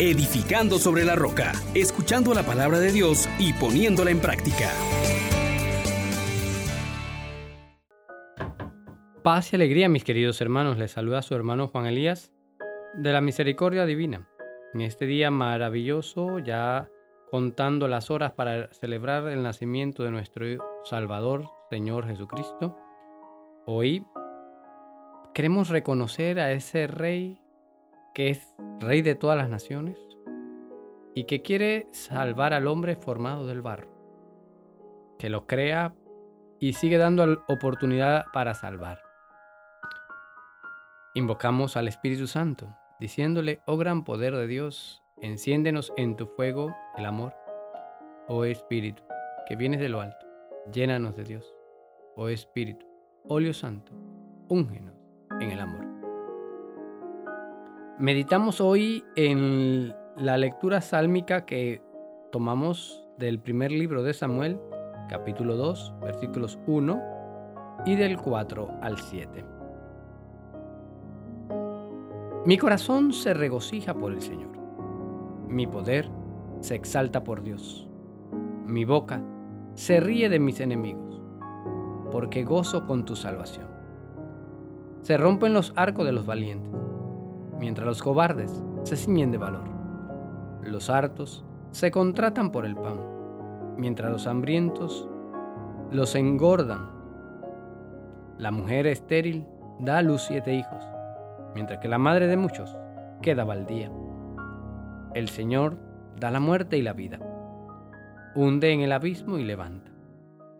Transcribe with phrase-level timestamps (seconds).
[0.00, 4.70] edificando sobre la roca, escuchando la palabra de Dios y poniéndola en práctica.
[9.24, 10.78] Paz y alegría, mis queridos hermanos.
[10.78, 12.32] Les saluda su hermano Juan Elías
[12.94, 14.28] de la Misericordia Divina.
[14.72, 16.88] En este día maravilloso, ya
[17.30, 20.46] contando las horas para celebrar el nacimiento de nuestro
[20.84, 22.78] Salvador, Señor Jesucristo,
[23.66, 24.06] hoy
[25.34, 27.40] queremos reconocer a ese Rey
[28.18, 29.96] que es Rey de todas las naciones
[31.14, 33.86] y que quiere salvar al hombre formado del barro,
[35.20, 35.94] que lo crea
[36.58, 38.98] y sigue dando oportunidad para salvar.
[41.14, 47.06] Invocamos al Espíritu Santo, diciéndole, oh gran poder de Dios, enciéndenos en tu fuego el
[47.06, 47.36] amor.
[48.26, 49.04] Oh Espíritu,
[49.46, 50.26] que vienes de lo alto,
[50.72, 51.54] llénanos de Dios.
[52.16, 52.84] Oh Espíritu,
[53.28, 53.92] óleo santo,
[54.48, 54.96] úngenos
[55.38, 55.87] en el amor.
[58.00, 61.82] Meditamos hoy en la lectura sálmica que
[62.30, 64.60] tomamos del primer libro de Samuel,
[65.08, 67.02] capítulo 2, versículos 1
[67.86, 69.44] y del 4 al 7.
[72.46, 74.56] Mi corazón se regocija por el Señor.
[75.48, 76.08] Mi poder
[76.60, 77.88] se exalta por Dios.
[78.64, 79.20] Mi boca
[79.74, 81.20] se ríe de mis enemigos,
[82.12, 83.66] porque gozo con tu salvación.
[85.02, 86.87] Se rompen los arcos de los valientes,
[87.58, 89.68] mientras los cobardes se ciñen de valor.
[90.62, 93.00] Los hartos se contratan por el pan,
[93.76, 95.08] mientras los hambrientos
[95.90, 96.90] los engordan.
[98.38, 99.46] La mujer estéril
[99.80, 100.84] da a luz siete hijos
[101.54, 102.76] mientras que la madre de muchos
[103.22, 103.90] queda baldía.
[105.14, 105.76] El Señor
[106.16, 107.18] da la muerte y la vida,
[108.34, 109.90] hunde en el abismo y levanta,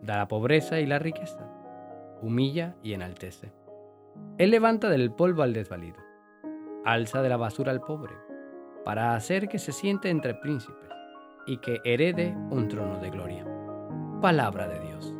[0.01, 1.47] da la pobreza y la riqueza,
[2.21, 3.53] humilla y enaltece.
[4.37, 5.97] Él levanta del polvo al desvalido,
[6.91, 8.15] alza de la basura al pobre,
[8.85, 10.89] para hacer que se siente entre príncipes
[11.45, 13.45] y que herede un trono de gloria.
[14.21, 15.13] Palabra de Dios.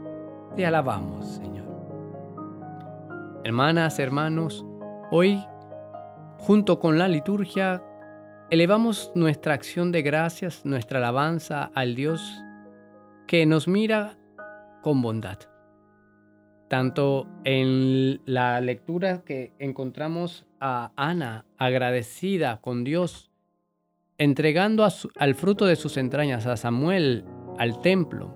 [0.55, 1.67] Te alabamos, Señor.
[3.43, 4.65] Hermanas, hermanos,
[5.11, 5.43] hoy
[6.39, 7.83] Junto con la liturgia,
[8.49, 12.41] elevamos nuestra acción de gracias, nuestra alabanza al Dios
[13.27, 14.17] que nos mira
[14.81, 15.37] con bondad.
[16.69, 23.31] Tanto en la lectura que encontramos a Ana agradecida con Dios,
[24.17, 24.87] entregando
[25.17, 27.25] al fruto de sus entrañas a Samuel
[27.57, 28.35] al templo,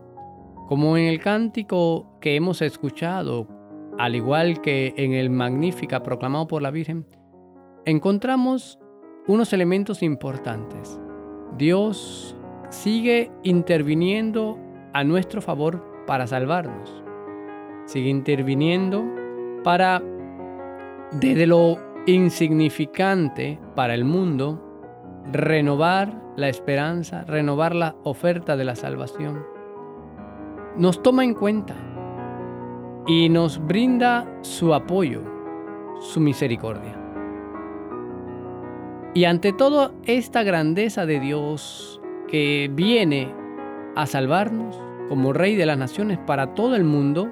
[0.67, 3.47] como en el cántico que hemos escuchado,
[3.97, 7.05] al igual que en el Magnífica proclamado por la Virgen,
[7.85, 8.79] encontramos
[9.27, 10.99] unos elementos importantes.
[11.57, 12.35] Dios
[12.69, 14.57] sigue interviniendo
[14.93, 17.03] a nuestro favor para salvarnos.
[17.85, 19.03] Sigue interviniendo
[19.63, 20.01] para,
[21.11, 24.61] desde lo insignificante para el mundo,
[25.31, 29.45] renovar la esperanza, renovar la oferta de la salvación.
[30.75, 31.75] Nos toma en cuenta
[33.07, 35.21] y nos brinda su apoyo,
[36.01, 36.99] su misericordia.
[39.13, 43.33] Y ante toda esta grandeza de Dios que viene
[43.95, 47.31] a salvarnos como Rey de las Naciones para todo el mundo,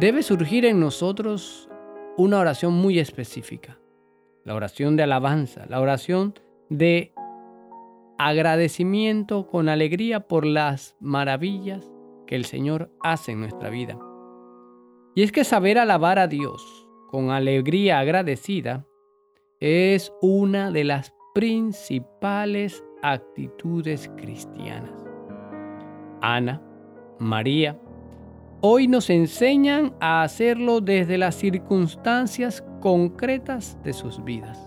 [0.00, 1.68] debe surgir en nosotros
[2.16, 3.78] una oración muy específica.
[4.44, 6.34] La oración de alabanza, la oración
[6.68, 7.12] de
[8.18, 11.90] agradecimiento con alegría por las maravillas
[12.26, 13.98] que el Señor hace en nuestra vida.
[15.14, 18.86] Y es que saber alabar a Dios con alegría agradecida
[19.60, 25.04] es una de las principales actitudes cristianas.
[26.20, 26.62] Ana,
[27.18, 27.78] María,
[28.64, 34.58] hoy nos enseñan a hacerlo desde las circunstancias concretas de sus vidas.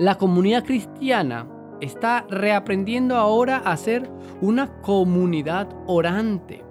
[0.00, 1.46] La comunidad cristiana
[1.80, 6.64] está reaprendiendo ahora a ser una comunidad orante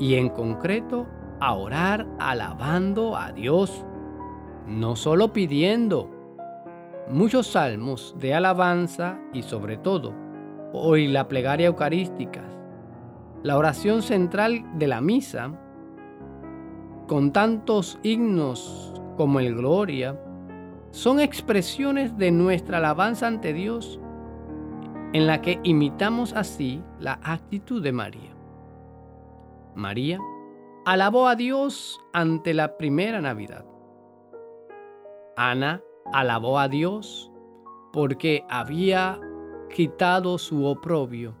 [0.00, 1.06] y en concreto
[1.40, 3.84] a orar alabando a Dios
[4.66, 6.10] no solo pidiendo.
[7.08, 10.14] Muchos salmos de alabanza y sobre todo,
[10.72, 12.42] hoy la plegaria eucarística,
[13.42, 15.52] la oración central de la misa,
[17.06, 20.20] con tantos himnos como el Gloria,
[20.90, 24.00] son expresiones de nuestra alabanza ante Dios
[25.12, 28.34] en la que imitamos así la actitud de María.
[29.74, 30.18] María
[30.84, 33.64] alabó a Dios ante la primera Navidad.
[35.36, 35.82] Ana
[36.12, 37.30] alabó a Dios
[37.92, 39.20] porque había
[39.74, 41.34] quitado su oprobio.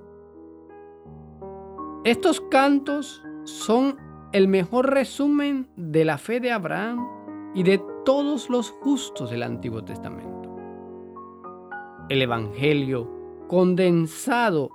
[2.08, 3.98] Estos cantos son
[4.32, 7.06] el mejor resumen de la fe de Abraham
[7.54, 10.56] y de todos los justos del Antiguo Testamento.
[12.08, 14.70] el Evangelio condensado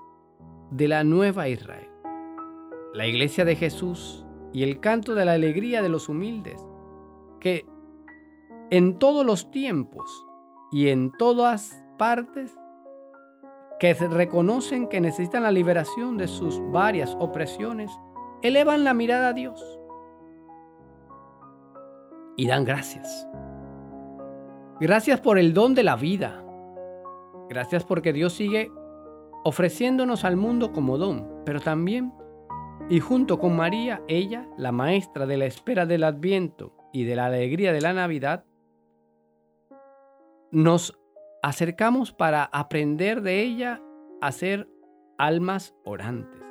[0.70, 1.90] de la nueva Israel.
[2.94, 6.64] La iglesia de Jesús y el canto de la alegría de los humildes,
[7.40, 7.66] que
[8.70, 10.24] en todos los tiempos
[10.72, 12.56] y en todas partes,
[13.84, 17.92] que reconocen que necesitan la liberación de sus varias opresiones,
[18.42, 19.62] elevan la mirada a Dios
[22.38, 23.28] y dan gracias.
[24.80, 26.46] Gracias por el don de la vida.
[27.50, 28.72] Gracias porque Dios sigue
[29.44, 32.14] ofreciéndonos al mundo como don, pero también,
[32.90, 37.26] y junto con María, ella, la maestra de la espera del adviento y de la
[37.26, 38.46] alegría de la Navidad,
[40.52, 40.98] nos
[41.44, 43.84] acercamos para aprender de ella
[44.22, 44.70] a ser
[45.18, 46.42] almas orantes,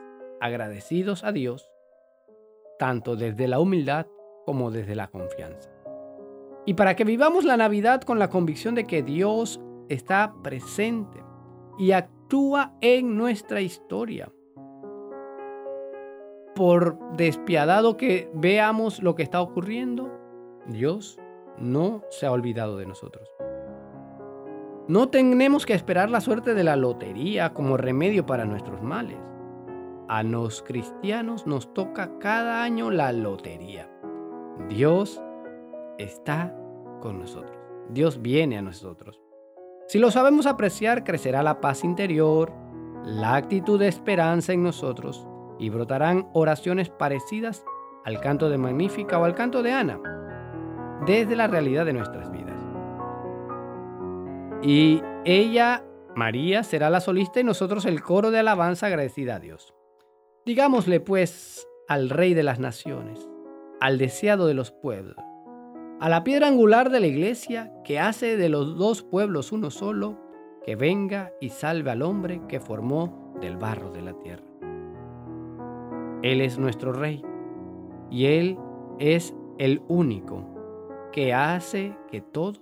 [0.41, 1.73] agradecidos a Dios,
[2.79, 4.07] tanto desde la humildad
[4.45, 5.71] como desde la confianza.
[6.67, 11.25] Y para que vivamos la Navidad con la convicción de que Dios está presente
[11.79, 14.31] y actúa en nuestra historia.
[16.55, 20.11] Por despiadado que veamos lo que está ocurriendo,
[20.67, 21.19] Dios
[21.57, 23.32] no se ha olvidado de nosotros.
[24.93, 29.17] No tenemos que esperar la suerte de la lotería como remedio para nuestros males.
[30.07, 33.91] A los cristianos nos toca cada año la lotería.
[34.69, 35.23] Dios
[35.97, 36.55] está
[37.01, 37.57] con nosotros.
[37.89, 39.19] Dios viene a nosotros.
[39.89, 42.53] Si lo sabemos apreciar, crecerá la paz interior,
[43.03, 45.27] la actitud de esperanza en nosotros
[45.59, 47.65] y brotarán oraciones parecidas
[48.05, 49.99] al canto de Magnífica o al canto de Ana,
[51.07, 52.52] desde la realidad de nuestras vidas.
[54.63, 59.75] Y ella, María, será la solista y nosotros el coro de alabanza agradecida a Dios.
[60.47, 63.29] Digámosle pues al Rey de las Naciones,
[63.81, 65.17] al deseado de los pueblos,
[66.01, 70.19] a la piedra angular de la iglesia que hace de los dos pueblos uno solo,
[70.65, 74.45] que venga y salve al hombre que formó del barro de la tierra.
[76.23, 77.25] Él es nuestro Rey
[78.11, 78.57] y Él
[79.01, 80.47] es el único
[81.11, 82.62] que hace que todos